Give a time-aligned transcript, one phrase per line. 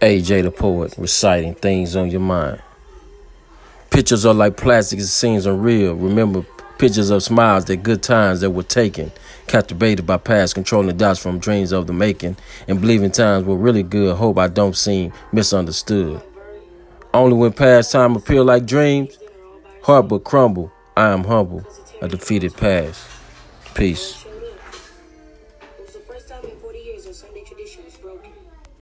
[0.00, 2.60] AJ the poet reciting things on your mind.
[3.88, 5.94] Pictures are like plastic, it seems unreal.
[5.94, 6.44] Remember
[6.76, 9.10] pictures of smiles, that good times that were taken,
[9.46, 12.36] captivated by past, controlling dots from dreams of the making,
[12.68, 14.16] and believing times were really good.
[14.16, 16.20] Hope I don't seem misunderstood.
[17.14, 19.18] Only when past time appear like dreams,
[19.82, 21.64] heart but crumble, I am humble,
[22.02, 23.02] a defeated past.
[23.74, 24.26] Peace.